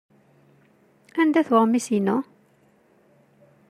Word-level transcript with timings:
Anda-t 1.21 1.49
weɣmis-inu? 1.53 2.17